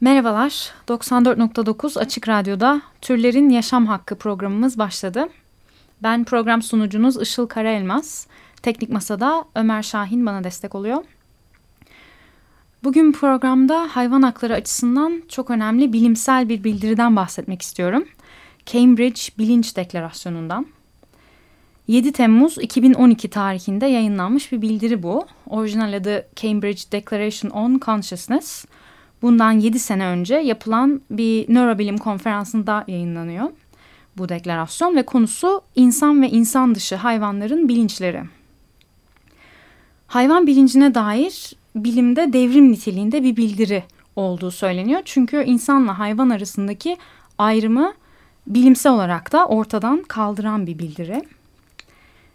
[0.00, 5.28] Merhabalar, 94.9 Açık Radyo'da Türlerin Yaşam Hakkı programımız başladı.
[6.02, 8.26] Ben program sunucunuz Işıl Karaelmaz.
[8.62, 11.04] Teknik Masa'da Ömer Şahin bana destek oluyor.
[12.84, 18.04] Bugün programda hayvan hakları açısından çok önemli bilimsel bir bildiriden bahsetmek istiyorum.
[18.66, 20.66] Cambridge Bilinç Deklarasyonu'ndan.
[21.88, 25.26] 7 Temmuz 2012 tarihinde yayınlanmış bir bildiri bu.
[25.46, 28.64] Orijinal adı Cambridge Declaration on Consciousness.
[29.22, 33.50] Bundan 7 sene önce yapılan bir nörobilim konferansında yayınlanıyor
[34.18, 38.22] bu deklarasyon ve konusu insan ve insan dışı hayvanların bilinçleri.
[40.06, 43.84] Hayvan bilincine dair bilimde devrim niteliğinde bir bildiri
[44.16, 45.02] olduğu söyleniyor.
[45.04, 46.96] Çünkü insanla hayvan arasındaki
[47.38, 47.94] ayrımı
[48.46, 51.24] bilimsel olarak da ortadan kaldıran bir bildiri.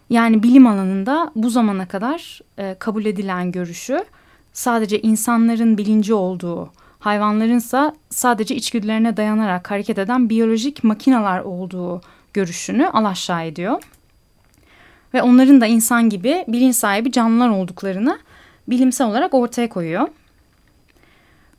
[0.10, 4.06] Yani bilim alanında bu zamana kadar e, kabul edilen görüşü
[4.54, 12.02] sadece insanların bilinci olduğu, hayvanlarınsa sadece içgüdülerine dayanarak hareket eden biyolojik makineler olduğu
[12.34, 13.84] görüşünü alaşağı ediyor.
[15.14, 18.20] Ve onların da insan gibi bilinç sahibi canlılar olduklarını
[18.68, 20.08] bilimsel olarak ortaya koyuyor.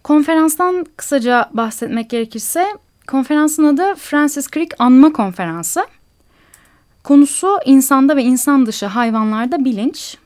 [0.03, 2.67] Konferanstan kısaca bahsetmek gerekirse
[3.07, 5.87] konferansın adı Francis Crick Anma Konferansı.
[7.05, 10.17] Konusu insanda ve insan dışı hayvanlarda bilinç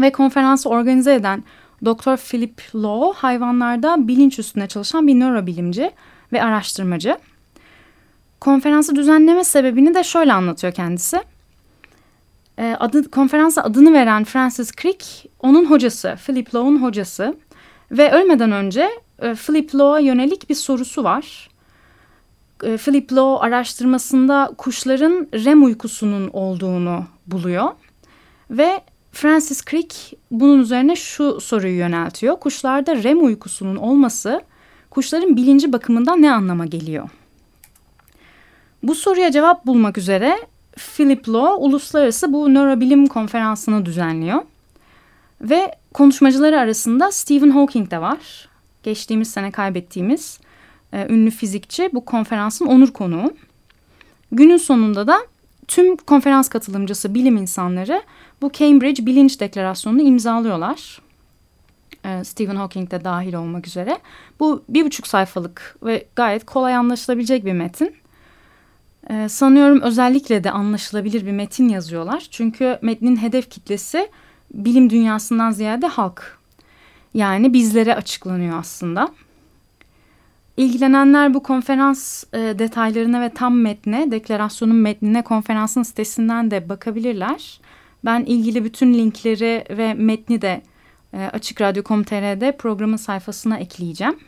[0.00, 1.44] ve konferansı organize eden
[1.84, 2.16] Dr.
[2.16, 5.90] Philip Law hayvanlarda bilinç üstüne çalışan bir nörobilimci
[6.32, 7.18] ve araştırmacı.
[8.40, 11.20] Konferansı düzenleme sebebini de şöyle anlatıyor kendisi.
[12.58, 17.36] E, adı, konferansa adını veren Francis Crick onun hocası, Philip Law'un hocası.
[17.90, 18.90] Ve ölmeden önce
[19.22, 21.48] e, Philip Law'a yönelik bir sorusu var.
[22.62, 27.70] E, Philip Law araştırmasında kuşların REM uykusunun olduğunu buluyor.
[28.50, 28.80] Ve
[29.12, 32.40] Francis Crick bunun üzerine şu soruyu yöneltiyor.
[32.40, 34.42] Kuşlarda REM uykusunun olması
[34.90, 37.08] kuşların bilinci bakımından ne anlama geliyor?
[38.82, 40.38] Bu soruya cevap bulmak üzere
[40.76, 44.42] Philip Law uluslararası bu nörobilim konferansını düzenliyor.
[45.40, 48.48] Ve konuşmacıları arasında Stephen Hawking de var.
[48.82, 50.40] Geçtiğimiz sene kaybettiğimiz
[50.92, 53.34] e, ünlü fizikçi bu konferansın onur konuğu.
[54.32, 55.18] Günün sonunda da
[55.74, 58.02] tüm konferans katılımcısı bilim insanları
[58.42, 61.00] bu Cambridge Bilinç Deklarasyonu'nu imzalıyorlar.
[62.04, 63.98] Ee, Stephen Hawking de dahil olmak üzere.
[64.40, 67.94] Bu bir buçuk sayfalık ve gayet kolay anlaşılabilecek bir metin.
[69.10, 72.26] Ee, sanıyorum özellikle de anlaşılabilir bir metin yazıyorlar.
[72.30, 74.10] Çünkü metnin hedef kitlesi
[74.54, 76.38] bilim dünyasından ziyade halk.
[77.14, 79.08] Yani bizlere açıklanıyor aslında.
[80.56, 87.60] İlgilenenler bu konferans e, detaylarına ve tam metne, deklarasyonun metnine konferansın sitesinden de bakabilirler.
[88.04, 90.62] Ben ilgili bütün linkleri ve metni de
[91.12, 94.18] e, Açık Radyo.com.tr'de programın sayfasına ekleyeceğim.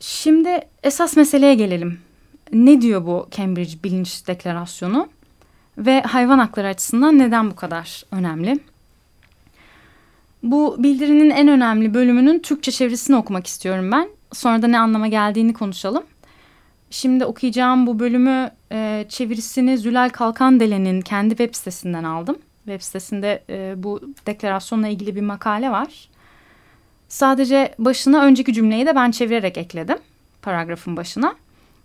[0.00, 1.98] Şimdi esas meseleye gelelim.
[2.52, 5.08] Ne diyor bu Cambridge Bilinç Deklarasyonu
[5.78, 8.58] ve hayvan hakları açısından neden bu kadar önemli?
[10.42, 14.15] Bu bildirinin en önemli bölümünün Türkçe çevirisini okumak istiyorum ben.
[14.32, 16.04] Sonra da ne anlama geldiğini konuşalım.
[16.90, 22.38] Şimdi okuyacağım bu bölümü e, çevirisini Zülal Kalkandele'nin kendi web sitesinden aldım.
[22.64, 26.08] Web sitesinde e, bu deklarasyonla ilgili bir makale var.
[27.08, 29.98] Sadece başına önceki cümleyi de ben çevirerek ekledim
[30.42, 31.34] paragrafın başına.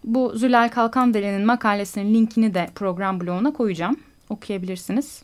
[0.03, 4.00] Bu Zülal Kalkandele'nin makalesinin linkini de program bloğuna koyacağım.
[4.29, 5.23] Okuyabilirsiniz.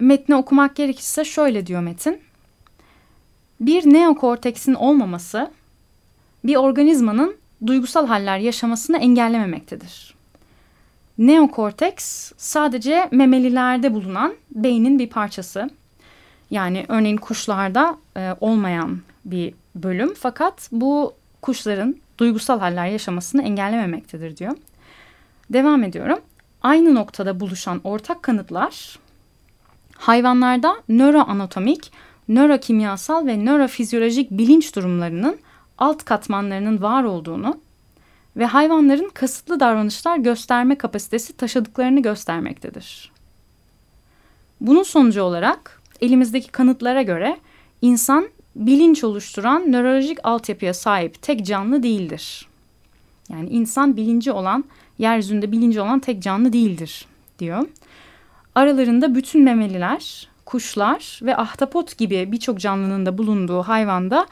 [0.00, 2.20] Metni okumak gerekirse şöyle diyor Metin.
[3.60, 5.50] Bir neokorteksin olmaması
[6.44, 10.14] bir organizmanın duygusal haller yaşamasını engellememektedir.
[11.18, 15.70] Neokorteks sadece memelilerde bulunan beynin bir parçası.
[16.50, 24.56] Yani örneğin kuşlarda e, olmayan bir bölüm fakat bu kuşların duygusal haller yaşamasını engellememektedir diyor.
[25.50, 26.18] Devam ediyorum.
[26.62, 28.98] Aynı noktada buluşan ortak kanıtlar
[29.96, 31.92] hayvanlarda nöroanatomik,
[32.28, 35.38] nörokimyasal ve nörofizyolojik bilinç durumlarının
[35.78, 37.60] alt katmanlarının var olduğunu
[38.36, 43.12] ve hayvanların kasıtlı davranışlar gösterme kapasitesi taşıdıklarını göstermektedir.
[44.60, 47.36] Bunun sonucu olarak elimizdeki kanıtlara göre
[47.82, 52.48] insan bilinç oluşturan nörolojik altyapıya sahip tek canlı değildir.
[53.28, 54.64] Yani insan bilinci olan,
[54.98, 57.06] yeryüzünde bilinci olan tek canlı değildir
[57.38, 57.66] diyor.
[58.54, 64.26] Aralarında bütün memeliler, kuşlar ve ahtapot gibi birçok canlının da bulunduğu hayvanda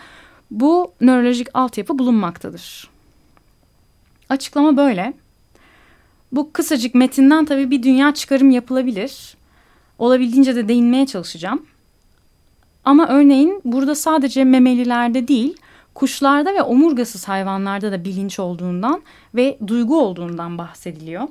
[0.51, 2.89] bu nörolojik altyapı bulunmaktadır.
[4.29, 5.13] Açıklama böyle.
[6.33, 9.37] Bu kısacık metinden tabii bir dünya çıkarım yapılabilir.
[9.99, 11.67] Olabildiğince de değinmeye çalışacağım.
[12.85, 15.57] Ama örneğin burada sadece memelilerde değil,
[15.95, 19.03] kuşlarda ve omurgasız hayvanlarda da bilinç olduğundan
[19.35, 21.29] ve duygu olduğundan bahsediliyor.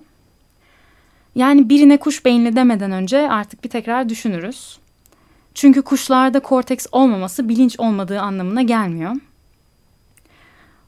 [1.36, 4.80] Yani birine kuş beyinli demeden önce artık bir tekrar düşünürüz.
[5.54, 9.16] Çünkü kuşlarda korteks olmaması bilinç olmadığı anlamına gelmiyor.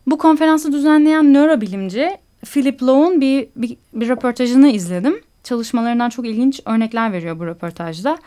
[0.08, 5.22] Bu konferansı düzenleyen nörobilimci Philip Lowe'un bir, bir, bir röportajını izledim.
[5.44, 8.18] Çalışmalarından çok ilginç örnekler veriyor bu röportajda.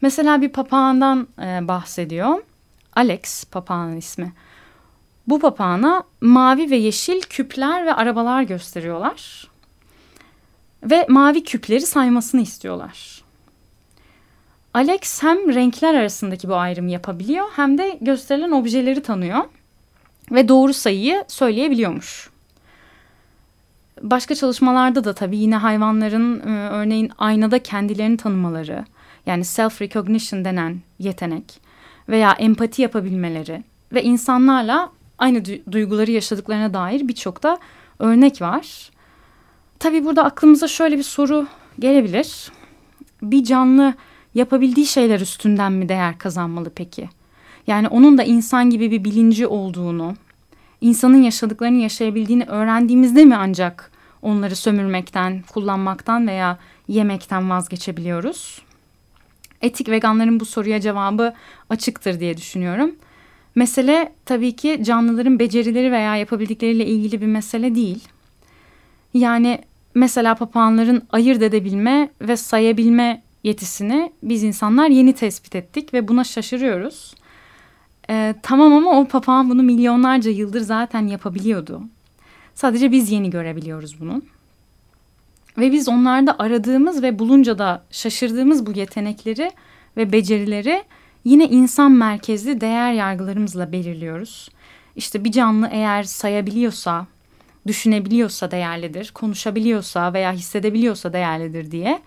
[0.00, 2.42] Mesela bir papağandan e, bahsediyor.
[2.96, 4.32] Alex papağanın ismi.
[5.26, 9.48] Bu papağana mavi ve yeşil küpler ve arabalar gösteriyorlar.
[10.84, 13.22] Ve mavi küpleri saymasını istiyorlar.
[14.74, 19.44] Alex hem renkler arasındaki bu ayrımı yapabiliyor hem de gösterilen objeleri tanıyor
[20.30, 22.30] ve doğru sayıyı söyleyebiliyormuş.
[24.02, 28.84] Başka çalışmalarda da tabii yine hayvanların e, örneğin aynada kendilerini tanımaları
[29.26, 31.60] yani self recognition denen yetenek
[32.08, 37.58] veya empati yapabilmeleri ve insanlarla aynı duyguları yaşadıklarına dair birçok da
[37.98, 38.90] örnek var.
[39.84, 41.46] Tabii burada aklımıza şöyle bir soru
[41.78, 42.52] gelebilir.
[43.22, 43.94] Bir canlı
[44.34, 47.08] yapabildiği şeyler üstünden mi değer kazanmalı peki?
[47.66, 50.14] Yani onun da insan gibi bir bilinci olduğunu,
[50.80, 53.90] insanın yaşadıklarını yaşayabildiğini öğrendiğimizde mi ancak
[54.22, 56.58] onları sömürmekten, kullanmaktan veya
[56.88, 58.62] yemekten vazgeçebiliyoruz?
[59.62, 61.34] Etik veganların bu soruya cevabı
[61.70, 62.94] açıktır diye düşünüyorum.
[63.54, 68.08] Mesele tabii ki canlıların becerileri veya yapabildikleriyle ilgili bir mesele değil.
[69.14, 69.60] Yani
[69.94, 77.14] mesela papağanların ayırt edebilme ve sayabilme yetisini biz insanlar yeni tespit ettik ve buna şaşırıyoruz.
[78.10, 81.82] Ee, tamam ama o papağan bunu milyonlarca yıldır zaten yapabiliyordu.
[82.54, 84.22] Sadece biz yeni görebiliyoruz bunu.
[85.58, 89.50] Ve biz onlarda aradığımız ve bulunca da şaşırdığımız bu yetenekleri
[89.96, 90.82] ve becerileri
[91.24, 94.48] yine insan merkezli değer yargılarımızla belirliyoruz.
[94.96, 97.06] İşte bir canlı eğer sayabiliyorsa,
[97.66, 102.02] düşünebiliyorsa değerlidir, konuşabiliyorsa veya hissedebiliyorsa değerlidir diye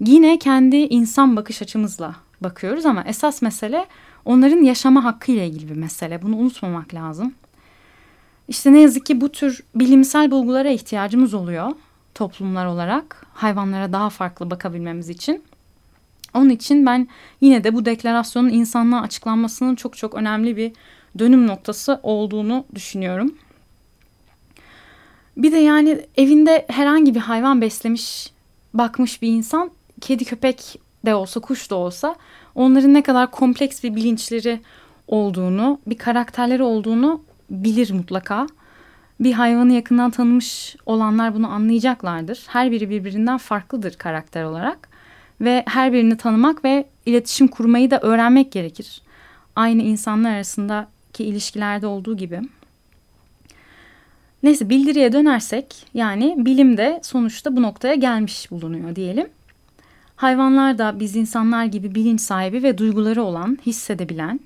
[0.00, 3.86] yine kendi insan bakış açımızla bakıyoruz ama esas mesele
[4.24, 6.22] onların yaşama hakkı ile ilgili bir mesele.
[6.22, 7.34] Bunu unutmamak lazım.
[8.48, 11.70] İşte ne yazık ki bu tür bilimsel bulgulara ihtiyacımız oluyor
[12.14, 15.42] toplumlar olarak hayvanlara daha farklı bakabilmemiz için.
[16.34, 17.08] Onun için ben
[17.40, 20.72] yine de bu deklarasyonun insanlığa açıklanmasının çok çok önemli bir
[21.18, 23.34] dönüm noktası olduğunu düşünüyorum.
[25.36, 28.32] Bir de yani evinde herhangi bir hayvan beslemiş,
[28.74, 29.70] bakmış bir insan
[30.00, 32.16] kedi köpek de olsa kuş da olsa
[32.54, 34.60] onların ne kadar kompleks bir bilinçleri
[35.08, 38.46] olduğunu, bir karakterleri olduğunu bilir mutlaka.
[39.20, 42.44] Bir hayvanı yakından tanımış olanlar bunu anlayacaklardır.
[42.48, 44.88] Her biri birbirinden farklıdır karakter olarak
[45.40, 49.02] ve her birini tanımak ve iletişim kurmayı da öğrenmek gerekir.
[49.56, 52.40] Aynı insanlar arasındaki ilişkilerde olduğu gibi.
[54.44, 59.28] Neyse bildiriye dönersek yani bilim de sonuçta bu noktaya gelmiş bulunuyor diyelim.
[60.16, 64.40] Hayvanlar da biz insanlar gibi bilinç sahibi ve duyguları olan, hissedebilen,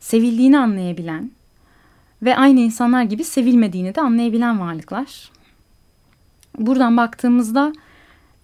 [0.00, 1.30] sevildiğini anlayabilen
[2.22, 5.30] ve aynı insanlar gibi sevilmediğini de anlayabilen varlıklar.
[6.58, 7.72] Buradan baktığımızda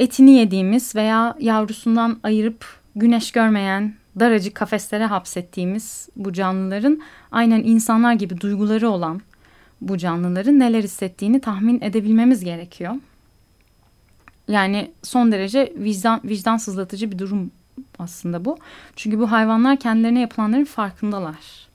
[0.01, 2.67] etini yediğimiz veya yavrusundan ayırıp
[2.97, 7.01] güneş görmeyen daracık kafeslere hapsettiğimiz bu canlıların
[7.33, 9.21] aynen insanlar gibi duyguları olan
[9.89, 12.95] bu canlıların neler hissettiğini tahmin edebilmemiz gerekiyor.
[14.49, 17.51] Yani son derece vicdan, vicdan sızlatıcı bir durum
[17.99, 18.59] aslında bu.
[18.97, 21.69] Çünkü bu hayvanlar kendilerine yapılanların farkındalar.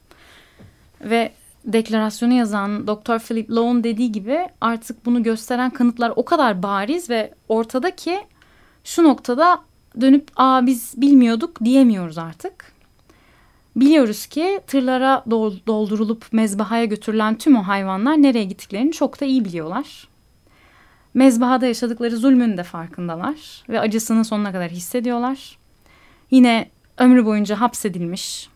[1.02, 1.32] Ve
[1.66, 3.20] deklarasyonu yazan Dr.
[3.20, 8.20] Philip Lowe'un dediği gibi artık bunu gösteren kanıtlar o kadar bariz ve ortada ki
[8.84, 9.62] şu noktada
[10.02, 12.77] dönüp aa biz bilmiyorduk diyemiyoruz artık.
[13.78, 15.24] Biliyoruz ki tırlara
[15.68, 20.08] doldurulup mezbahaya götürülen tüm o hayvanlar nereye gittiklerini çok da iyi biliyorlar.
[21.14, 25.58] Mezbahada yaşadıkları zulmün de farkındalar ve acısını sonuna kadar hissediyorlar.
[26.32, 28.50] Yine ömrü boyunca hapsedilmiş,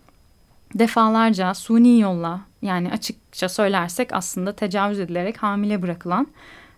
[0.76, 6.28] defalarca suni yolla yani açıkça söylersek aslında tecavüz edilerek hamile bırakılan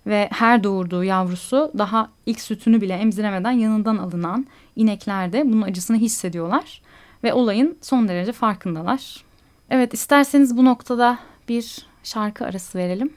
[0.07, 5.97] ve her doğurduğu yavrusu daha ilk sütünü bile emziremeden yanından alınan inekler de bunun acısını
[5.97, 6.81] hissediyorlar
[7.23, 9.23] ve olayın son derece farkındalar.
[9.69, 13.13] Evet isterseniz bu noktada bir şarkı arası verelim.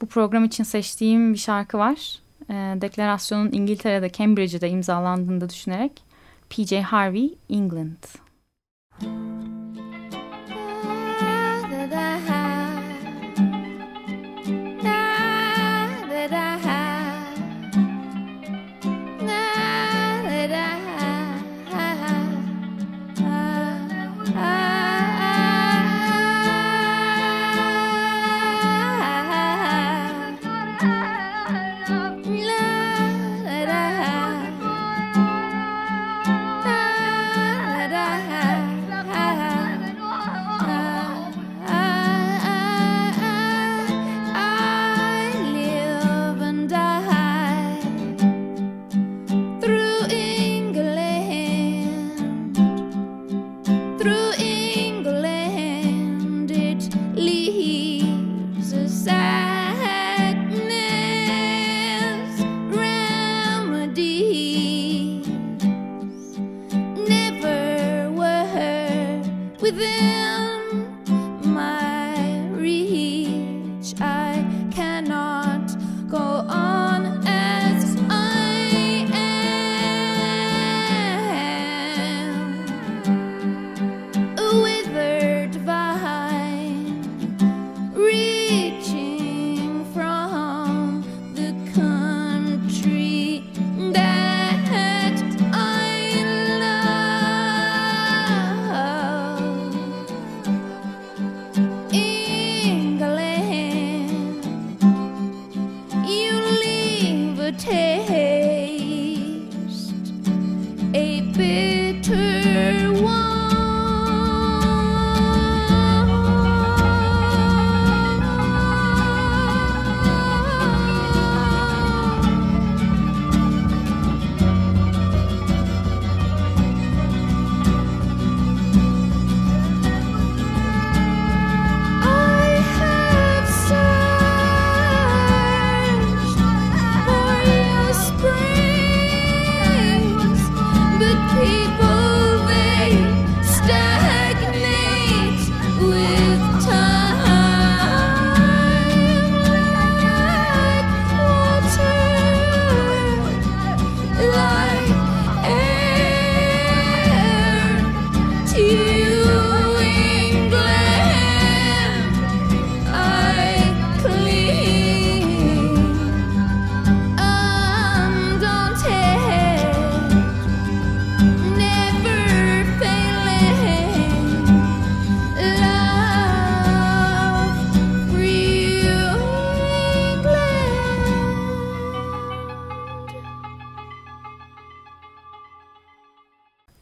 [0.00, 2.18] Bu program için seçtiğim bir şarkı var.
[2.50, 6.02] E, deklarasyonun İngiltere'de Cambridge'de imzalandığını düşünerek
[6.50, 8.23] PJ Harvey England.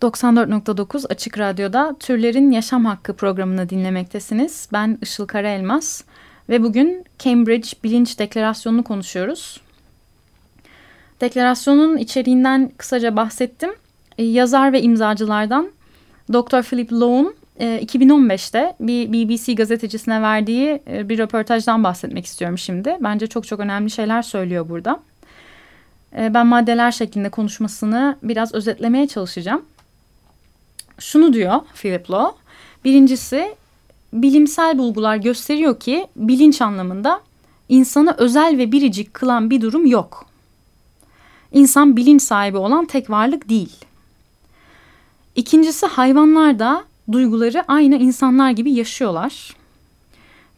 [0.02, 4.68] 94.9 Açık Radyo'da Türlerin Yaşam Hakkı programını dinlemektesiniz.
[4.72, 6.04] Ben Işıl Karaelmaz
[6.48, 9.60] ve bugün Cambridge Bilinç Deklarasyonu'nu konuşuyoruz.
[11.20, 13.70] Deklarasyonun içeriğinden kısaca bahsettim.
[14.18, 15.70] E, yazar ve imzacılardan
[16.32, 16.62] Dr.
[16.62, 22.96] Philip Lowe'un 2015'te e, bir BBC gazetecisine verdiği e, bir röportajdan bahsetmek istiyorum şimdi.
[23.00, 25.00] Bence çok çok önemli şeyler söylüyor burada.
[26.16, 29.62] Ben maddeler şeklinde konuşmasını biraz özetlemeye çalışacağım.
[31.02, 32.38] Şunu diyor Philip Lowe.
[32.84, 33.54] Birincisi
[34.12, 37.20] bilimsel bulgular gösteriyor ki bilinç anlamında
[37.68, 40.26] insanı özel ve biricik kılan bir durum yok.
[41.52, 43.76] İnsan bilinç sahibi olan tek varlık değil.
[45.36, 49.56] İkincisi hayvanlar da duyguları aynı insanlar gibi yaşıyorlar.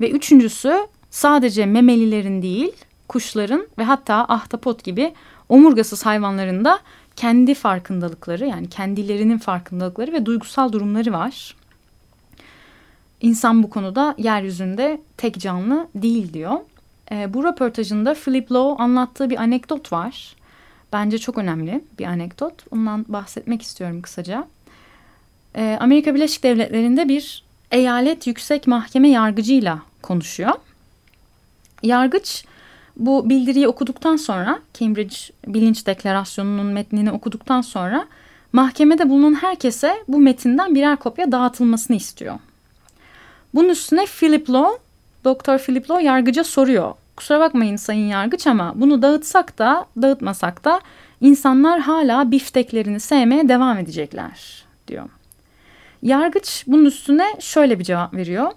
[0.01, 2.73] Ve üçüncüsü sadece memelilerin değil
[3.09, 5.15] kuşların ve hatta ahtapot gibi
[5.49, 6.81] omurgasız hayvanların da
[7.17, 11.57] kendi farkındalıkları yani kendilerinin farkındalıkları ve duygusal durumları var.
[13.21, 16.57] İnsan bu konuda yeryüzünde tek canlı değil diyor.
[17.11, 20.37] E, bu röportajında Philip Lowe anlattığı bir anekdot var.
[20.93, 22.53] Bence çok önemli bir anekdot.
[22.71, 24.49] Ondan bahsetmek istiyorum kısaca.
[25.57, 30.53] E, Amerika Birleşik Devletleri'nde bir eyalet yüksek mahkeme yargıcıyla konuşuyor.
[31.83, 32.45] Yargıç
[32.97, 38.07] bu bildiriyi okuduktan sonra Cambridge Bilinç Deklarasyonu'nun metnini okuduktan sonra
[38.53, 42.39] mahkemede bulunan herkese bu metinden birer kopya dağıtılmasını istiyor.
[43.55, 44.79] Bunun üstüne Philip Law,
[45.25, 46.95] Doktor Philip Law yargıca soruyor.
[47.17, 50.81] Kusura bakmayın sayın yargıç ama bunu dağıtsak da dağıtmasak da
[51.21, 55.09] insanlar hala bifteklerini sevmeye devam edecekler diyor.
[56.03, 58.53] Yargıç bunun üstüne şöyle bir cevap veriyor.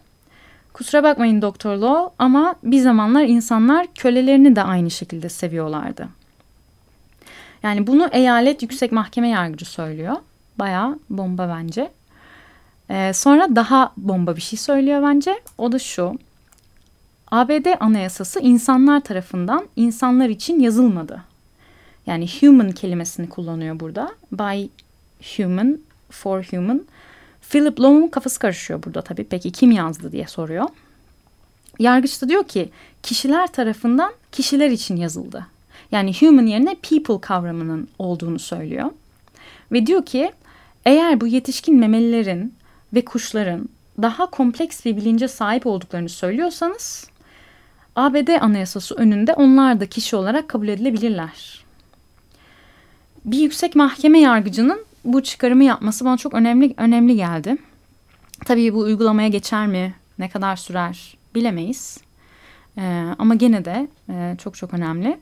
[0.78, 6.08] Kusura bakmayın Doktor Law ama bir zamanlar insanlar kölelerini de aynı şekilde seviyorlardı.
[7.64, 10.16] Yani bunu eyalet yüksek mahkeme yargıcı söylüyor.
[10.60, 11.92] Bayağı bomba bence.
[12.90, 15.40] Ee, sonra daha bomba bir şey söylüyor bence.
[15.58, 16.20] O da şu.
[17.32, 21.24] ABD anayasası insanlar tarafından insanlar için yazılmadı.
[22.08, 24.12] Yani human kelimesini kullanıyor burada.
[24.32, 24.68] By
[25.38, 25.78] human,
[26.10, 26.82] for human.
[27.50, 29.24] Philip Long'un kafası karışıyor burada tabii.
[29.24, 30.70] Peki kim yazdı diye soruyor.
[31.80, 32.70] Yargıç da diyor ki
[33.04, 35.48] kişiler tarafından kişiler için yazıldı.
[35.92, 38.90] Yani human yerine people kavramının olduğunu söylüyor.
[39.72, 40.32] Ve diyor ki
[40.86, 42.54] eğer bu yetişkin memelilerin
[42.94, 43.70] ve kuşların
[44.02, 47.08] daha kompleks bir bilince sahip olduklarını söylüyorsanız
[47.96, 51.64] ABD anayasası önünde onlar da kişi olarak kabul edilebilirler.
[53.26, 57.58] Bir yüksek mahkeme yargıcının bu çıkarımı yapması bana çok önemli önemli geldi.
[58.46, 61.98] Tabii bu uygulamaya geçer mi, ne kadar sürer bilemeyiz.
[62.78, 65.18] Ee, ama gene de e, çok çok önemli.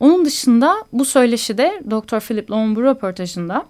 [0.00, 2.20] Onun dışında bu söyleşide Dr.
[2.20, 3.66] Philip Lowen bu röportajında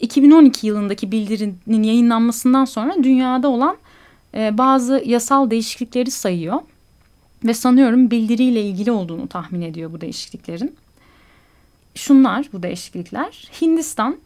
[0.00, 3.76] 2012 yılındaki bildirinin yayınlanmasından sonra dünyada olan
[4.34, 6.60] e, bazı yasal değişiklikleri sayıyor.
[7.44, 10.76] Ve sanıyorum bildiriyle ilgili olduğunu tahmin ediyor bu değişikliklerin
[11.94, 13.50] şunlar bu değişiklikler.
[13.60, 14.16] Hindistan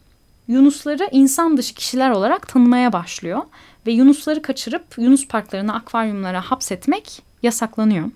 [0.47, 3.41] yunusları insan dışı kişiler olarak tanımaya başlıyor
[3.87, 8.11] ve yunusları kaçırıp yunus parklarına, akvaryumlara hapsetmek yasaklanıyor.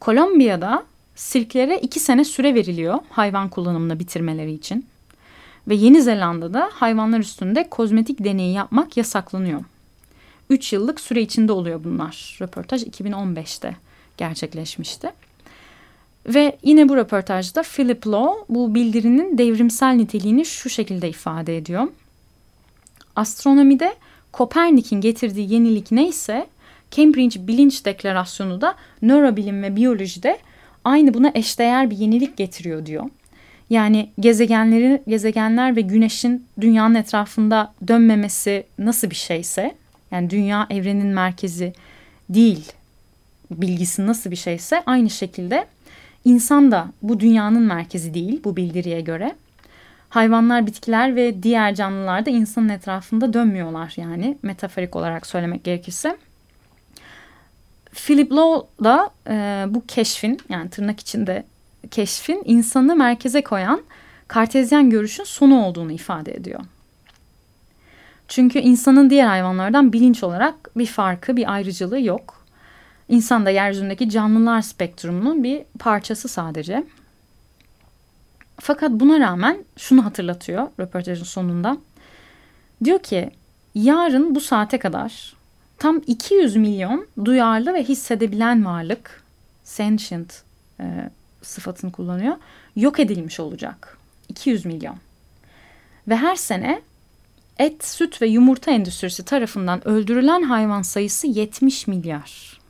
[0.00, 4.86] Kolombiya'da sirklere iki sene süre veriliyor hayvan kullanımını bitirmeleri için.
[5.68, 9.64] Ve Yeni Zelanda'da hayvanlar üstünde kozmetik deneyi yapmak yasaklanıyor.
[10.50, 12.38] Üç yıllık süre içinde oluyor bunlar.
[12.40, 13.76] Röportaj 2015'te
[14.16, 15.12] gerçekleşmişti.
[16.26, 21.88] Ve yine bu röportajda Philip Law bu bildirinin devrimsel niteliğini şu şekilde ifade ediyor.
[23.16, 23.94] Astronomide
[24.32, 26.46] Kopernik'in getirdiği yenilik neyse
[26.90, 30.38] Cambridge Bilinç Deklarasyonu da nörobilim ve biyolojide
[30.84, 33.04] aynı buna eşdeğer bir yenilik getiriyor diyor.
[33.70, 39.74] Yani gezegenleri, gezegenler ve güneşin dünyanın etrafında dönmemesi nasıl bir şeyse,
[40.10, 41.72] yani dünya evrenin merkezi
[42.28, 42.72] değil
[43.50, 45.66] bilgisi nasıl bir şeyse aynı şekilde
[46.24, 49.36] İnsan da bu dünyanın merkezi değil bu bildiriye göre.
[50.08, 56.16] Hayvanlar, bitkiler ve diğer canlılar da insanın etrafında dönmüyorlar yani metaforik olarak söylemek gerekirse.
[57.92, 61.44] Philip Lowe da e, bu keşfin yani tırnak içinde
[61.90, 63.82] keşfin insanı merkeze koyan
[64.28, 66.60] kartezyen görüşün sonu olduğunu ifade ediyor.
[68.28, 72.41] Çünkü insanın diğer hayvanlardan bilinç olarak bir farkı, bir ayrıcılığı yok.
[73.12, 76.84] İnsan da yeryüzündeki canlılar spektrumunun bir parçası sadece.
[78.60, 81.76] Fakat buna rağmen şunu hatırlatıyor röportajın sonunda.
[82.84, 83.30] Diyor ki
[83.74, 85.34] yarın bu saate kadar
[85.78, 89.22] tam 200 milyon duyarlı ve hissedebilen varlık
[89.64, 90.42] sentient
[90.80, 91.10] e,
[91.42, 92.36] sıfatını kullanıyor
[92.76, 93.98] yok edilmiş olacak.
[94.28, 94.96] 200 milyon.
[96.08, 96.82] Ve her sene
[97.58, 102.61] et, süt ve yumurta endüstrisi tarafından öldürülen hayvan sayısı 70 milyar.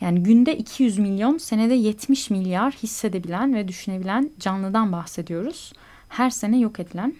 [0.00, 5.72] Yani günde 200 milyon, senede 70 milyar hissedebilen ve düşünebilen canlıdan bahsediyoruz.
[6.08, 7.14] Her sene yok edilen.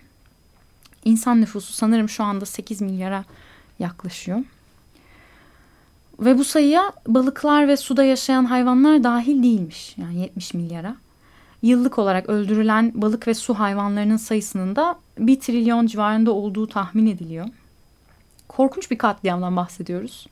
[1.04, 3.24] İnsan nüfusu sanırım şu anda 8 milyara
[3.78, 4.40] yaklaşıyor.
[6.20, 9.94] Ve bu sayıya balıklar ve suda yaşayan hayvanlar dahil değilmiş.
[9.98, 10.96] Yani 70 milyara.
[11.62, 17.46] Yıllık olarak öldürülen balık ve su hayvanlarının sayısının da 1 trilyon civarında olduğu tahmin ediliyor.
[18.48, 20.26] Korkunç bir katliamdan bahsediyoruz.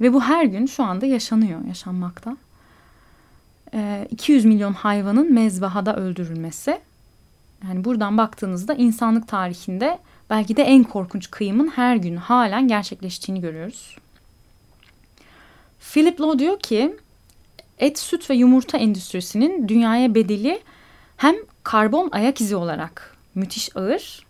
[0.00, 2.36] Ve bu her gün şu anda yaşanıyor, yaşanmakta.
[4.10, 6.80] 200 milyon hayvanın mezbahada öldürülmesi.
[7.64, 9.98] Yani buradan baktığınızda insanlık tarihinde
[10.30, 13.96] belki de en korkunç kıyımın her gün halen gerçekleştiğini görüyoruz.
[15.92, 16.96] Philip Lowe diyor ki
[17.78, 20.60] et, süt ve yumurta endüstrisinin dünyaya bedeli
[21.16, 24.26] hem karbon ayak izi olarak müthiş ağır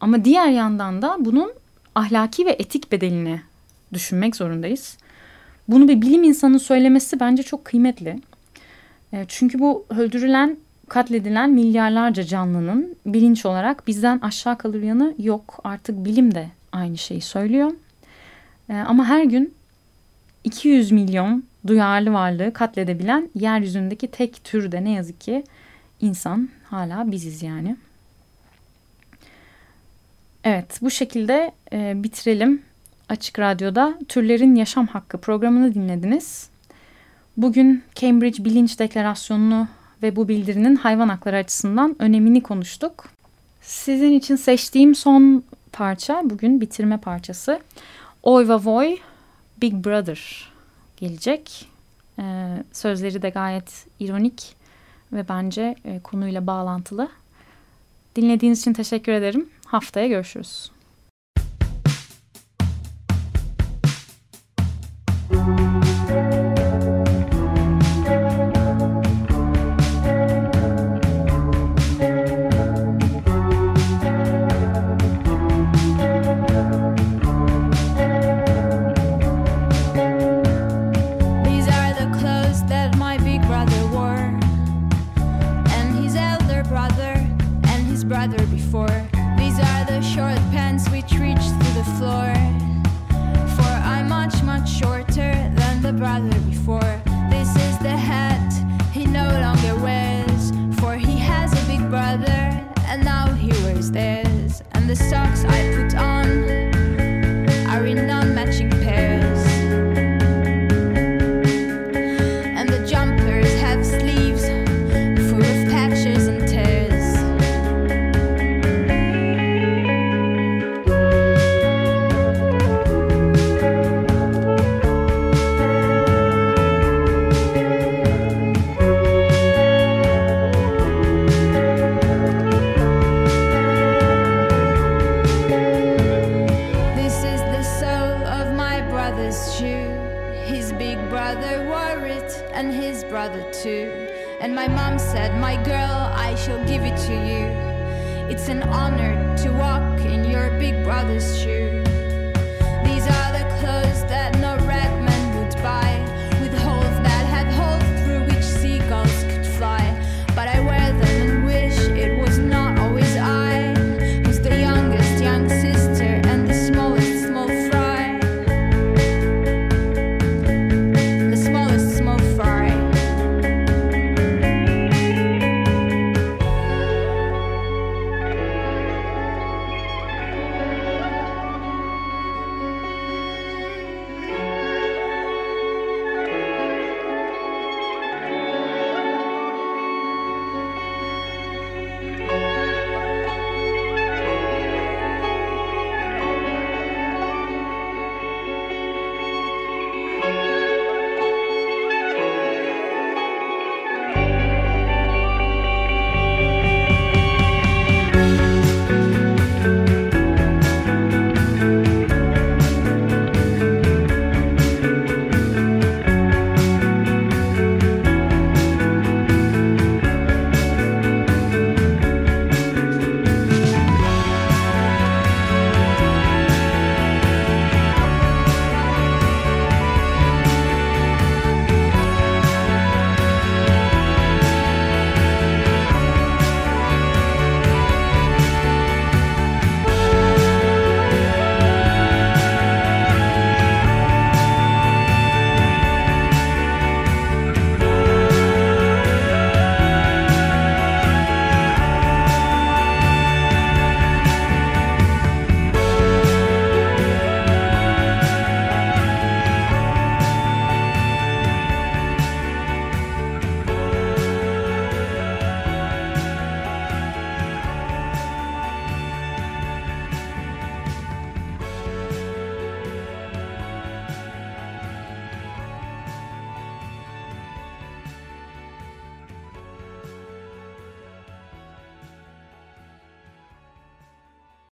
[0.00, 1.52] ama diğer yandan da bunun
[1.94, 3.42] ahlaki ve etik bedelini
[3.92, 4.98] düşünmek zorundayız.
[5.68, 8.20] Bunu bir bilim insanı söylemesi bence çok kıymetli.
[9.12, 10.56] E, çünkü bu öldürülen,
[10.88, 15.60] katledilen milyarlarca canlının bilinç olarak bizden aşağı kalır yanı yok.
[15.64, 17.72] Artık bilim de aynı şeyi söylüyor.
[18.68, 19.54] E, ama her gün
[20.44, 25.44] 200 milyon duyarlı varlığı katledebilen yeryüzündeki tek tür de ne yazık ki
[26.00, 27.76] insan hala biziz yani.
[30.44, 32.62] Evet bu şekilde e, bitirelim.
[33.08, 36.48] Açık Radyo'da Türlerin Yaşam Hakkı programını dinlediniz.
[37.36, 39.68] Bugün Cambridge Bilinç Deklarasyonu'nu
[40.02, 43.04] ve bu bildirinin hayvan hakları açısından önemini konuştuk.
[43.62, 47.60] Sizin için seçtiğim son parça bugün bitirme parçası.
[48.22, 48.96] Oy ve Voy
[49.62, 50.52] Big Brother
[50.96, 51.68] gelecek.
[52.18, 54.56] Ee, sözleri de gayet ironik
[55.12, 57.08] ve bence e, konuyla bağlantılı.
[58.16, 59.48] Dinlediğiniz için teşekkür ederim.
[59.66, 60.70] Haftaya görüşürüz.